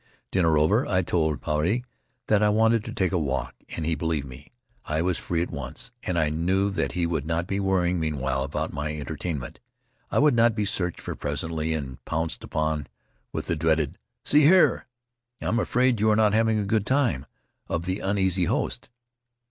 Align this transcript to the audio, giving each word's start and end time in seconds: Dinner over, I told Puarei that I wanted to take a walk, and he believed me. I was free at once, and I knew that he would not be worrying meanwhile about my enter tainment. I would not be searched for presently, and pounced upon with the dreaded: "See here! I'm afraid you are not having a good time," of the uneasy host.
Dinner 0.31 0.57
over, 0.57 0.83
I 0.87 1.03
told 1.03 1.41
Puarei 1.41 1.83
that 2.25 2.41
I 2.41 2.49
wanted 2.49 2.83
to 2.85 2.91
take 2.91 3.11
a 3.11 3.19
walk, 3.19 3.53
and 3.69 3.85
he 3.85 3.93
believed 3.93 4.25
me. 4.25 4.51
I 4.85 5.03
was 5.03 5.19
free 5.19 5.43
at 5.43 5.51
once, 5.51 5.91
and 6.01 6.17
I 6.17 6.31
knew 6.31 6.71
that 6.71 6.93
he 6.93 7.05
would 7.05 7.27
not 7.27 7.45
be 7.45 7.59
worrying 7.59 7.99
meanwhile 7.99 8.41
about 8.41 8.73
my 8.73 8.91
enter 8.93 9.15
tainment. 9.15 9.57
I 10.09 10.17
would 10.17 10.33
not 10.33 10.55
be 10.55 10.65
searched 10.65 11.01
for 11.01 11.13
presently, 11.13 11.75
and 11.75 12.03
pounced 12.03 12.43
upon 12.43 12.87
with 13.31 13.45
the 13.45 13.55
dreaded: 13.55 13.99
"See 14.25 14.41
here! 14.45 14.87
I'm 15.39 15.59
afraid 15.59 15.99
you 15.99 16.09
are 16.09 16.15
not 16.15 16.33
having 16.33 16.57
a 16.57 16.65
good 16.65 16.87
time," 16.87 17.27
of 17.69 17.85
the 17.85 17.99
uneasy 17.99 18.45
host. 18.45 18.89